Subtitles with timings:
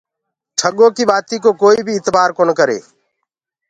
[0.59, 2.79] ٺڳو ڪيٚ بآتينٚ ڪو ڪوئي بي اتبآر ڪونآ ڪري۔